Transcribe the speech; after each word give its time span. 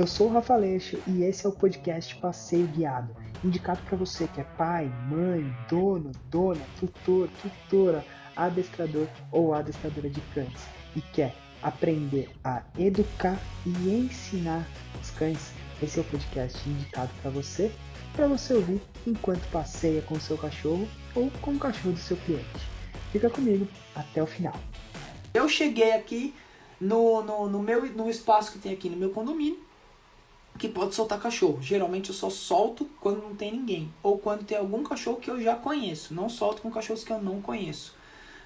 Eu 0.00 0.06
sou 0.06 0.28
o 0.28 0.32
Rafa 0.32 0.56
Leixo 0.56 0.98
e 1.06 1.24
esse 1.24 1.44
é 1.44 1.48
o 1.50 1.52
podcast 1.52 2.16
Passeio 2.16 2.66
Guiado, 2.68 3.14
indicado 3.44 3.82
para 3.82 3.98
você 3.98 4.26
que 4.28 4.40
é 4.40 4.44
pai, 4.44 4.90
mãe, 5.06 5.54
dono, 5.68 6.10
dona, 6.30 6.62
tutor, 6.78 7.28
tutora, 7.42 8.02
adestrador 8.34 9.06
ou 9.30 9.52
adestradora 9.52 10.08
de 10.08 10.22
cães 10.32 10.66
e 10.96 11.02
quer 11.02 11.36
aprender 11.62 12.30
a 12.42 12.62
educar 12.78 13.38
e 13.66 13.90
ensinar 13.90 14.66
os 15.02 15.10
cães. 15.10 15.52
Esse 15.82 15.98
é 15.98 16.00
o 16.00 16.06
podcast 16.06 16.66
indicado 16.66 17.10
para 17.20 17.30
você, 17.30 17.70
para 18.16 18.26
você 18.26 18.54
ouvir 18.54 18.80
enquanto 19.06 19.46
passeia 19.50 20.00
com 20.00 20.14
o 20.14 20.20
seu 20.20 20.38
cachorro 20.38 20.88
ou 21.14 21.30
com 21.42 21.50
o 21.50 21.58
cachorro 21.58 21.92
do 21.92 22.00
seu 22.00 22.16
cliente. 22.16 22.70
Fica 23.12 23.28
comigo 23.28 23.68
até 23.94 24.22
o 24.22 24.26
final. 24.26 24.58
Eu 25.34 25.46
cheguei 25.46 25.92
aqui 25.92 26.34
no, 26.80 27.22
no, 27.22 27.50
no, 27.50 27.62
meu, 27.62 27.84
no 27.92 28.08
espaço 28.08 28.52
que 28.52 28.58
tem 28.58 28.72
aqui 28.72 28.88
no 28.88 28.96
meu 28.96 29.10
condomínio 29.10 29.68
que 30.60 30.68
pode 30.68 30.94
soltar 30.94 31.18
cachorro. 31.18 31.58
Geralmente 31.62 32.10
eu 32.10 32.14
só 32.14 32.28
solto 32.28 32.84
quando 33.00 33.22
não 33.22 33.34
tem 33.34 33.50
ninguém. 33.50 33.90
Ou 34.02 34.18
quando 34.18 34.44
tem 34.44 34.58
algum 34.58 34.82
cachorro 34.82 35.16
que 35.16 35.30
eu 35.30 35.40
já 35.40 35.56
conheço. 35.56 36.12
Não 36.12 36.28
solto 36.28 36.60
com 36.60 36.70
cachorros 36.70 37.02
que 37.02 37.10
eu 37.10 37.20
não 37.20 37.40
conheço. 37.40 37.94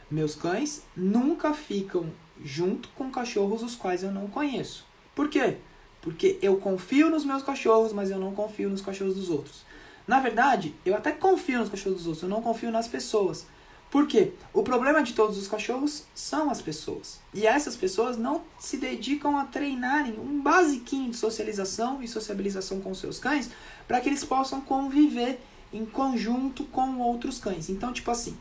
Meus 0.08 0.36
cães 0.36 0.84
nunca 0.96 1.52
ficam 1.52 2.06
junto 2.40 2.88
com 2.90 3.10
cachorros 3.10 3.64
os 3.64 3.74
quais 3.74 4.04
eu 4.04 4.12
não 4.12 4.28
conheço. 4.28 4.86
Por 5.12 5.28
quê? 5.28 5.56
Porque 6.00 6.38
eu 6.40 6.56
confio 6.56 7.10
nos 7.10 7.24
meus 7.24 7.42
cachorros, 7.42 7.92
mas 7.92 8.12
eu 8.12 8.18
não 8.18 8.32
confio 8.32 8.70
nos 8.70 8.80
cachorros 8.80 9.16
dos 9.16 9.28
outros. 9.28 9.64
Na 10.06 10.20
verdade, 10.20 10.72
eu 10.86 10.94
até 10.94 11.10
confio 11.10 11.58
nos 11.58 11.68
cachorros 11.68 11.98
dos 11.98 12.06
outros, 12.06 12.22
eu 12.22 12.28
não 12.28 12.42
confio 12.42 12.70
nas 12.70 12.86
pessoas. 12.86 13.46
Por 13.94 14.08
quê? 14.08 14.32
O 14.52 14.64
problema 14.64 15.04
de 15.04 15.12
todos 15.12 15.38
os 15.38 15.46
cachorros 15.46 16.02
são 16.12 16.50
as 16.50 16.60
pessoas. 16.60 17.20
E 17.32 17.46
essas 17.46 17.76
pessoas 17.76 18.16
não 18.16 18.42
se 18.58 18.76
dedicam 18.76 19.38
a 19.38 19.44
treinarem 19.44 20.18
um 20.18 20.42
basiquinho 20.42 21.12
de 21.12 21.16
socialização 21.16 22.02
e 22.02 22.08
sociabilização 22.08 22.80
com 22.80 22.92
seus 22.92 23.20
cães 23.20 23.52
para 23.86 24.00
que 24.00 24.08
eles 24.08 24.24
possam 24.24 24.60
conviver 24.60 25.40
em 25.72 25.86
conjunto 25.86 26.64
com 26.64 26.98
outros 26.98 27.38
cães. 27.38 27.68
Então, 27.68 27.92
tipo 27.92 28.10
assim, 28.10 28.36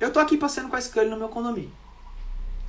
eu 0.00 0.12
tô 0.12 0.18
aqui 0.18 0.36
passeando 0.36 0.68
com 0.68 0.74
a 0.74 0.80
Scully 0.80 1.08
no 1.08 1.18
meu 1.18 1.28
condomínio. 1.28 1.70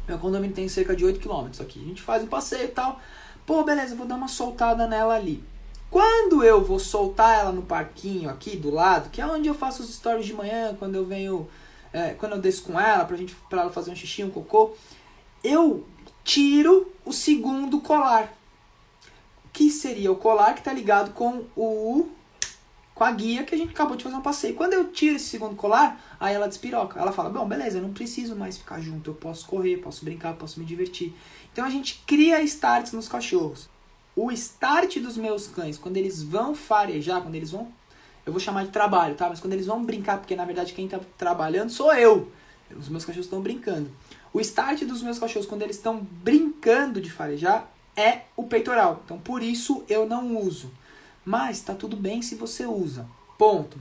Meu 0.07 0.19
condomínio 0.19 0.55
tem 0.55 0.69
cerca 0.69 0.95
de 0.95 1.03
8 1.03 1.19
km 1.19 1.49
aqui. 1.59 1.81
A 1.81 1.87
gente 1.87 2.03
faz 2.03 2.21
um 2.21 2.27
passeio 2.27 2.65
e 2.65 2.67
tal. 2.67 3.01
Pô, 3.47 3.63
beleza, 3.63 3.95
vou 3.95 4.05
dar 4.05 4.13
uma 4.13 4.27
soltada 4.27 4.85
nela 4.85 5.15
ali. 5.15 5.43
Quando 5.89 6.43
eu 6.43 6.63
vou 6.63 6.77
soltar 6.77 7.39
ela 7.39 7.51
no 7.51 7.63
parquinho 7.63 8.29
aqui 8.29 8.55
do 8.55 8.69
lado, 8.69 9.09
que 9.09 9.19
é 9.19 9.25
onde 9.25 9.47
eu 9.47 9.55
faço 9.55 9.81
os 9.81 9.91
stories 9.91 10.27
de 10.27 10.33
manhã, 10.35 10.75
quando 10.77 10.93
eu 10.93 11.03
venho 11.03 11.49
é, 11.95 12.13
quando 12.13 12.33
eu 12.33 12.41
desço 12.41 12.63
com 12.63 12.77
ela 12.77 13.05
pra, 13.05 13.15
gente, 13.15 13.33
pra 13.49 13.61
ela 13.61 13.71
fazer 13.71 13.89
um 13.89 13.95
xixi, 13.95 14.21
um 14.21 14.29
cocô, 14.29 14.75
eu 15.41 15.87
tiro 16.25 16.91
o 17.05 17.13
segundo 17.13 17.79
colar. 17.79 18.33
Que 19.53 19.71
seria 19.71 20.11
o 20.11 20.17
colar 20.17 20.55
que 20.55 20.61
tá 20.61 20.73
ligado 20.73 21.13
com 21.13 21.45
o 21.55 22.09
com 22.93 23.03
a 23.03 23.11
guia 23.11 23.43
que 23.43 23.53
a 23.53 23.57
gente 23.57 23.71
acabou 23.71 23.95
de 23.95 24.03
fazer 24.03 24.15
um 24.15 24.21
passeio. 24.21 24.55
Quando 24.55 24.73
eu 24.73 24.91
tiro 24.91 25.15
esse 25.15 25.25
segundo 25.25 25.55
colar, 25.55 26.17
aí 26.19 26.35
ela 26.35 26.47
despiroca. 26.49 26.99
Ela 26.99 27.13
fala: 27.13 27.29
Bom, 27.29 27.47
beleza, 27.47 27.77
eu 27.77 27.81
não 27.81 27.93
preciso 27.93 28.35
mais 28.35 28.57
ficar 28.57 28.81
junto. 28.81 29.11
Eu 29.11 29.15
posso 29.15 29.47
correr, 29.47 29.77
posso 29.77 30.03
brincar, 30.03 30.33
posso 30.33 30.59
me 30.59 30.65
divertir. 30.65 31.13
Então 31.53 31.63
a 31.63 31.69
gente 31.69 32.03
cria 32.05 32.41
starts 32.41 32.91
nos 32.91 33.07
cachorros. 33.07 33.69
O 34.17 34.31
start 34.33 34.99
dos 34.99 35.15
meus 35.15 35.47
cães, 35.47 35.77
quando 35.77 35.95
eles 35.95 36.21
vão 36.21 36.53
farejar, 36.53 37.21
quando 37.21 37.35
eles 37.35 37.51
vão 37.51 37.71
eu 38.25 38.31
vou 38.31 38.39
chamar 38.39 38.65
de 38.65 38.71
trabalho, 38.71 39.15
tá? 39.15 39.29
Mas 39.29 39.39
quando 39.39 39.53
eles 39.53 39.67
vão 39.67 39.83
brincar, 39.83 40.17
porque 40.17 40.35
na 40.35 40.45
verdade 40.45 40.73
quem 40.73 40.85
está 40.85 40.99
trabalhando 41.17 41.69
sou 41.69 41.93
eu. 41.93 42.31
Os 42.75 42.89
meus 42.89 43.05
cachorros 43.05 43.27
estão 43.27 43.41
brincando. 43.41 43.89
O 44.33 44.41
start 44.41 44.83
dos 44.83 45.03
meus 45.03 45.19
cachorros, 45.19 45.47
quando 45.47 45.61
eles 45.61 45.75
estão 45.75 45.99
brincando 45.99 46.99
de 46.99 47.11
farejar, 47.11 47.69
é 47.95 48.21
o 48.35 48.43
peitoral. 48.43 49.01
Então 49.05 49.19
por 49.19 49.43
isso 49.43 49.83
eu 49.87 50.07
não 50.07 50.37
uso. 50.37 50.71
Mas 51.23 51.61
tá 51.61 51.73
tudo 51.73 51.95
bem 51.95 52.21
se 52.21 52.35
você 52.35 52.65
usa. 52.65 53.07
Ponto. 53.37 53.77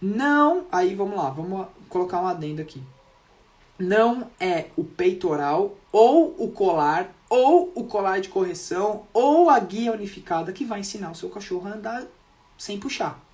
Não. 0.00 0.66
Aí 0.70 0.94
vamos 0.94 1.16
lá, 1.16 1.30
vamos 1.30 1.68
colocar 1.88 2.20
um 2.20 2.26
adendo 2.26 2.60
aqui. 2.60 2.82
Não 3.78 4.30
é 4.40 4.66
o 4.76 4.82
peitoral 4.82 5.76
ou 5.92 6.34
o 6.38 6.50
colar 6.50 7.14
ou 7.28 7.72
o 7.74 7.84
colar 7.84 8.20
de 8.20 8.28
correção 8.28 9.04
ou 9.12 9.50
a 9.50 9.58
guia 9.58 9.92
unificada 9.92 10.52
que 10.52 10.64
vai 10.64 10.80
ensinar 10.80 11.10
o 11.10 11.14
seu 11.14 11.28
cachorro 11.28 11.68
a 11.68 11.72
andar 11.72 12.04
sem 12.56 12.78
puxar. 12.78 13.25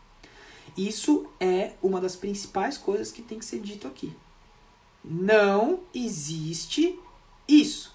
Isso 0.77 1.27
é 1.38 1.72
uma 1.83 2.00
das 2.00 2.16
principais 2.16 2.78
coisas 2.78 3.12
que 3.12 3.22
tem 3.22 3.38
que 3.38 3.44
ser 3.44 3.60
dito 3.60 3.87
aqui. 3.87 4.15
Não 5.05 5.81
existe 5.94 6.99
isso. 7.47 7.94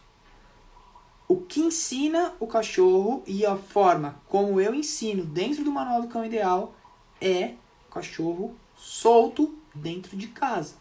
O 1.27 1.37
que 1.37 1.59
ensina 1.59 2.33
o 2.39 2.47
cachorro 2.47 3.23
e 3.25 3.45
a 3.45 3.57
forma 3.57 4.21
como 4.27 4.61
eu 4.61 4.73
ensino 4.73 5.25
dentro 5.25 5.63
do 5.63 5.71
manual 5.71 6.01
do 6.01 6.07
cão 6.07 6.25
ideal 6.25 6.73
é 7.19 7.55
cachorro 7.91 8.55
solto 8.75 9.57
dentro 9.73 10.15
de 10.15 10.27
casa. 10.27 10.75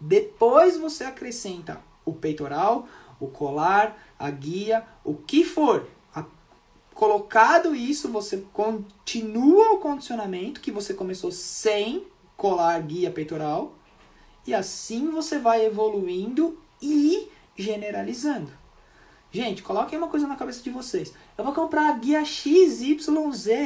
Depois 0.00 0.76
você 0.76 1.04
acrescenta 1.04 1.80
o 2.04 2.12
peitoral, 2.12 2.86
o 3.18 3.28
colar, 3.28 3.96
a 4.18 4.30
guia, 4.30 4.84
o 5.04 5.14
que 5.14 5.44
for. 5.44 5.86
Colocado 7.02 7.74
isso, 7.74 8.08
você 8.08 8.46
continua 8.52 9.72
o 9.72 9.78
condicionamento 9.78 10.60
que 10.60 10.70
você 10.70 10.94
começou 10.94 11.32
sem 11.32 12.06
colar 12.36 12.80
guia 12.80 13.10
peitoral. 13.10 13.74
E 14.46 14.54
assim 14.54 15.10
você 15.10 15.36
vai 15.36 15.66
evoluindo 15.66 16.62
e 16.80 17.28
generalizando. 17.56 18.52
Gente, 19.32 19.64
coloquem 19.64 19.98
uma 19.98 20.06
coisa 20.06 20.28
na 20.28 20.36
cabeça 20.36 20.62
de 20.62 20.70
vocês. 20.70 21.12
Eu 21.36 21.42
vou 21.42 21.52
comprar 21.52 21.88
a 21.88 21.98
guia 21.98 22.24
XYZ, 22.24 23.08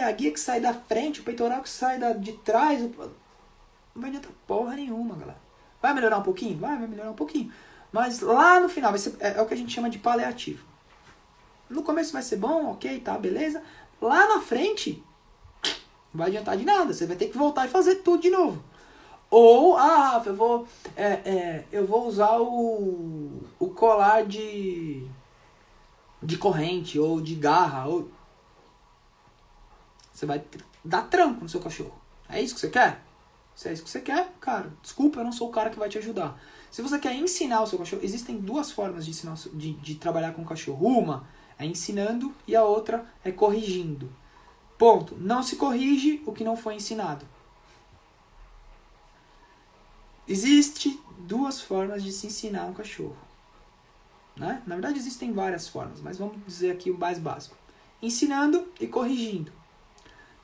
a 0.03 0.13
guia 0.13 0.33
que 0.33 0.41
sai 0.41 0.59
da 0.59 0.73
frente, 0.73 1.21
o 1.21 1.23
peitoral 1.23 1.61
que 1.61 1.69
sai 1.69 1.99
da, 1.99 2.15
de 2.15 2.33
trás. 2.33 2.81
Não 2.81 3.11
vai 3.97 4.09
adiantar 4.09 4.33
porra 4.47 4.77
nenhuma, 4.77 5.15
galera. 5.15 5.39
Vai 5.83 5.93
melhorar 5.93 6.17
um 6.21 6.23
pouquinho? 6.23 6.57
Vai, 6.57 6.79
vai 6.79 6.89
melhorar 6.89 7.11
um 7.11 7.15
pouquinho. 7.15 7.53
Mas 7.93 8.21
lá 8.21 8.59
no 8.61 8.71
final, 8.71 8.93
vai 8.93 8.99
ser, 8.99 9.15
é, 9.21 9.37
é 9.37 9.43
o 9.43 9.47
que 9.47 9.53
a 9.53 9.59
gente 9.59 9.75
chama 9.75 9.91
de 9.91 9.99
paliativo. 9.99 10.65
No 11.69 11.83
começo 11.83 12.13
vai 12.13 12.23
ser 12.23 12.37
bom, 12.37 12.71
ok, 12.73 13.01
tá, 13.01 13.19
beleza. 13.19 13.63
Lá 14.01 14.29
na 14.29 14.41
frente, 14.41 15.03
não 15.65 16.19
vai 16.19 16.29
adiantar 16.29 16.57
de 16.57 16.65
nada. 16.65 16.93
Você 16.93 17.07
vai 17.07 17.17
ter 17.17 17.29
que 17.29 17.37
voltar 17.37 17.67
e 17.67 17.71
fazer 17.71 17.97
tudo 17.97 18.23
de 18.23 18.31
novo. 18.31 18.63
Ou, 19.31 19.77
ah, 19.77 20.13
Rafa, 20.13 20.31
eu 20.31 20.37
vou, 20.37 20.69
é, 20.97 21.05
é, 21.05 21.65
eu 21.73 21.87
vou 21.87 22.07
usar 22.07 22.39
o, 22.39 23.43
o 23.59 23.71
colar 23.71 24.25
de, 24.25 25.07
de 26.23 26.39
corrente 26.39 26.99
ou 26.99 27.21
de 27.21 27.35
garra. 27.35 27.87
Ou... 27.87 28.09
Você 30.13 30.25
vai 30.25 30.43
dar 30.85 31.03
tranco 31.03 31.43
no 31.43 31.49
seu 31.49 31.61
cachorro. 31.61 32.01
É 32.29 32.41
isso 32.41 32.55
que 32.55 32.61
você 32.61 32.71
quer? 32.71 33.03
Se 33.55 33.69
é 33.69 33.73
isso 33.73 33.83
que 33.83 33.91
você 33.91 34.01
quer, 34.01 34.33
cara, 34.39 34.71
desculpa, 34.83 35.21
eu 35.21 35.25
não 35.25 35.33
sou 35.33 35.49
o 35.49 35.53
cara 35.53 35.71
que 35.71 35.79
vai 35.79 35.89
te 35.89 35.99
ajudar. 35.99 36.39
Se 36.71 36.83
você 36.83 36.99
quer 36.99 37.15
ensinar 37.15 37.63
o 37.63 37.67
seu 37.67 37.79
cachorro, 37.79 38.03
existem 38.05 38.39
duas 38.39 38.71
formas 38.71 39.05
de, 39.05 39.11
ensinar, 39.11 39.35
de, 39.55 39.73
de 39.73 39.95
trabalhar 39.95 40.35
com 40.35 40.43
o 40.43 40.47
cachorro. 40.47 40.87
Uma 40.87 41.27
é 41.59 41.65
ensinando 41.65 42.35
e 42.47 42.55
a 42.55 42.65
outra 42.65 43.07
é 43.25 43.33
corrigindo. 43.33 44.11
Ponto. 44.79 45.17
Não 45.17 45.43
se 45.43 45.57
corrige 45.57 46.23
o 46.27 46.33
que 46.33 46.45
não 46.45 46.57
foi 46.57 46.75
ensinado. 46.75 47.27
Existe 50.29 51.01
duas 51.19 51.61
formas 51.61 52.03
de 52.03 52.13
se 52.13 52.27
ensinar 52.27 52.67
um 52.67 52.75
cachorro. 52.75 53.17
Né? 54.37 54.63
Na 54.67 54.75
verdade, 54.75 54.99
existem 54.99 55.33
várias 55.33 55.69
formas, 55.69 56.01
mas 56.01 56.19
vamos 56.19 56.37
dizer 56.47 56.73
aqui 56.73 56.91
o 56.91 56.99
mais 56.99 57.19
básico: 57.19 57.57
ensinando 58.03 58.69
e 58.79 58.87
corrigindo. 58.87 59.53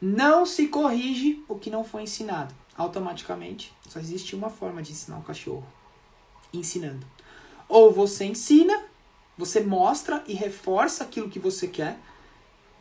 Não 0.00 0.46
se 0.46 0.68
corrige 0.68 1.44
o 1.48 1.58
que 1.58 1.70
não 1.70 1.84
foi 1.84 2.02
ensinado. 2.02 2.54
Automaticamente, 2.76 3.72
só 3.86 4.00
existe 4.00 4.34
uma 4.34 4.48
forma 4.48 4.82
de 4.82 4.92
ensinar 4.92 5.18
um 5.18 5.22
cachorro: 5.22 5.66
ensinando. 6.54 7.06
Ou 7.68 7.92
você 7.92 8.24
ensina 8.24 8.91
você 9.36 9.60
mostra 9.60 10.22
e 10.26 10.34
reforça 10.34 11.04
aquilo 11.04 11.28
que 11.28 11.38
você 11.38 11.66
quer, 11.66 11.98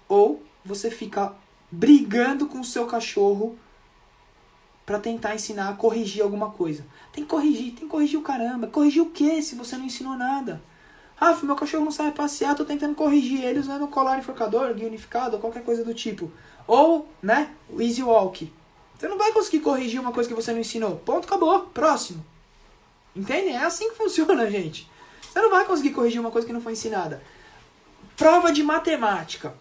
ou 0.07 0.43
você 0.63 0.91
fica 0.91 1.33
brigando 1.71 2.47
com 2.47 2.59
o 2.59 2.65
seu 2.65 2.85
cachorro 2.85 3.57
para 4.85 4.99
tentar 4.99 5.33
ensinar 5.33 5.69
a 5.69 5.73
corrigir 5.73 6.21
alguma 6.21 6.51
coisa. 6.51 6.85
Tem 7.13 7.23
que 7.23 7.29
corrigir, 7.29 7.73
tem 7.73 7.85
que 7.85 7.87
corrigir 7.87 8.19
o 8.19 8.23
caramba. 8.23 8.67
Corrigir 8.67 9.01
o 9.01 9.09
que 9.09 9.41
se 9.41 9.55
você 9.55 9.77
não 9.77 9.85
ensinou 9.85 10.17
nada? 10.17 10.61
Rafa, 11.15 11.45
meu 11.45 11.55
cachorro 11.55 11.85
não 11.85 11.91
sabe 11.91 12.11
passear, 12.11 12.55
tô 12.55 12.65
tentando 12.65 12.95
corrigir 12.95 13.43
ele 13.43 13.59
usando 13.59 13.87
colar 13.87 14.17
enforcador, 14.17 14.73
guia 14.73 14.87
unificado, 14.87 15.37
qualquer 15.37 15.63
coisa 15.63 15.83
do 15.83 15.93
tipo. 15.93 16.31
Ou, 16.67 17.07
né, 17.21 17.53
o 17.69 17.81
easy 17.81 18.03
walk. 18.03 18.51
Você 18.97 19.07
não 19.07 19.17
vai 19.17 19.31
conseguir 19.31 19.61
corrigir 19.61 20.01
uma 20.01 20.11
coisa 20.11 20.27
que 20.27 20.35
você 20.35 20.51
não 20.51 20.59
ensinou. 20.59 20.97
Ponto, 20.97 21.25
acabou. 21.25 21.61
Próximo. 21.67 22.25
Entendem? 23.15 23.55
É 23.55 23.63
assim 23.63 23.89
que 23.89 23.95
funciona, 23.95 24.45
gente. 24.51 24.90
Você 25.31 25.39
não 25.39 25.49
vai 25.49 25.63
conseguir 25.65 25.91
corrigir 25.91 26.19
uma 26.19 26.31
coisa 26.31 26.45
que 26.45 26.51
não 26.51 26.59
foi 26.59 26.73
ensinada. 26.73 27.23
Prova 28.17 28.51
de 28.51 28.61
matemática. 28.61 29.53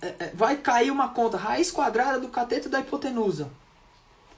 É, 0.00 0.06
é, 0.06 0.32
vai 0.34 0.56
cair 0.56 0.90
uma 0.90 1.10
conta, 1.10 1.36
raiz 1.36 1.70
quadrada 1.70 2.18
do 2.18 2.28
cateto 2.28 2.68
da 2.68 2.80
hipotenusa. 2.80 3.50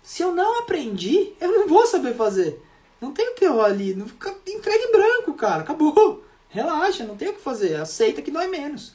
Se 0.03 0.23
eu 0.23 0.35
não 0.35 0.61
aprendi, 0.61 1.33
eu 1.41 1.53
não 1.53 1.69
vou 1.69 1.87
saber 1.87 2.17
fazer. 2.17 2.61
Não 3.01 3.13
tem 3.13 3.31
o 3.31 3.35
que 3.35 3.45
eu 3.45 3.63
ali. 3.63 3.95
Não 3.95 4.09
fica, 4.09 4.35
entrega 4.47 4.85
em 4.85 4.93
branco, 4.93 5.35
cara. 5.35 5.63
Acabou. 5.63 6.25
Relaxa, 6.49 7.05
não 7.05 7.17
tem 7.17 7.29
o 7.29 7.35
que 7.35 7.41
fazer. 7.41 7.77
Aceita 7.77 8.21
que 8.21 8.31
dói 8.33 8.49
menos. 8.49 8.95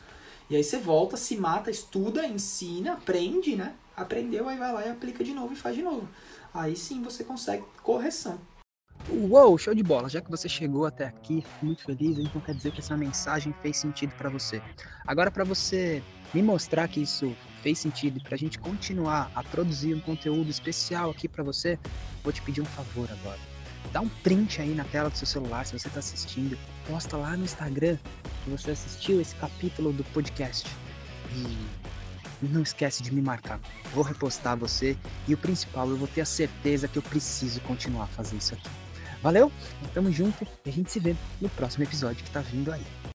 E 0.50 0.58
aí 0.58 0.64
você 0.64 0.78
volta, 0.78 1.16
se 1.16 1.38
mata, 1.38 1.72
estuda, 1.72 2.28
ensina, 2.28 2.94
aprende, 2.94 3.56
né? 3.56 3.74
Aprendeu, 3.96 4.48
aí 4.50 4.58
vai 4.58 4.74
lá 4.74 4.86
e 4.86 4.90
aplica 4.90 5.24
de 5.24 5.34
novo 5.34 5.54
e 5.54 5.58
faz 5.58 5.76
de 5.76 5.82
novo. 5.82 6.08
Aí 6.54 6.76
sim 6.76 7.02
você 7.02 7.24
consegue 7.24 7.64
correção. 7.82 8.38
Uou, 9.10 9.58
show 9.58 9.74
de 9.74 9.84
bola! 9.84 10.10
Já 10.10 10.20
que 10.20 10.30
você 10.30 10.50
chegou 10.50 10.86
até 10.86 11.06
aqui, 11.06 11.44
muito 11.62 11.84
feliz, 11.84 12.18
então 12.20 12.42
quer 12.42 12.54
dizer 12.54 12.72
que 12.72 12.80
essa 12.80 12.98
mensagem 12.98 13.54
fez 13.62 13.78
sentido 13.78 14.14
para 14.18 14.30
você. 14.30 14.62
Agora, 15.06 15.32
para 15.32 15.46
você 15.46 16.04
me 16.34 16.44
mostrar 16.44 16.88
que 16.88 17.02
isso 17.02 17.34
fez 17.62 17.80
sentido 17.80 18.18
e 18.18 18.22
para 18.22 18.36
a 18.36 18.38
gente 18.38 18.60
continuar 18.60 19.32
a 19.34 19.42
produzir 19.44 19.94
um 19.94 20.00
conteúdo 20.02 20.50
especial 20.50 21.10
aqui 21.10 21.28
para 21.28 21.44
você, 21.44 21.80
vou 22.24 22.34
te 22.34 22.42
pedir 22.42 22.62
um 22.62 22.66
favor 22.66 23.10
agora. 23.12 23.40
Dá 23.94 24.02
um 24.02 24.10
print 24.10 24.62
aí 24.62 24.76
na 24.76 24.84
tela 24.84 25.10
do 25.10 25.18
seu 25.18 25.26
celular 25.26 25.66
se 25.66 25.78
você 25.78 25.88
está 25.88 26.00
assistindo, 26.00 26.58
posta 26.86 27.16
lá 27.16 27.38
no 27.38 27.46
Instagram 27.46 27.98
que 28.44 28.50
você 28.50 28.72
assistiu 28.72 29.22
esse 29.22 29.36
capítulo 29.36 29.94
do 29.94 30.04
podcast. 30.06 30.70
E 31.34 32.46
não 32.46 32.62
esquece 32.62 33.02
de 33.02 33.14
me 33.14 33.22
marcar. 33.22 33.60
Vou 33.94 34.04
repostar 34.04 34.58
você 34.58 34.98
e 35.28 35.34
o 35.34 35.38
principal, 35.38 35.90
eu 35.90 35.98
vou 35.98 36.08
ter 36.08 36.22
a 36.22 36.26
certeza 36.26 36.88
que 36.88 36.98
eu 36.98 37.04
preciso 37.04 37.62
continuar 37.62 38.04
a 38.04 38.08
fazer 38.08 38.36
isso 38.36 38.54
aqui. 38.54 38.87
Valeu? 39.22 39.52
Tamo 39.94 40.12
junto 40.12 40.46
e 40.66 40.70
a 40.70 40.72
gente 40.72 40.92
se 40.92 41.00
vê 41.00 41.16
no 41.42 41.50
próximo 41.50 41.84
episódio 41.84 42.24
que 42.24 42.32
tá 42.32 42.42
vindo 42.42 42.72
aí. 42.72 42.84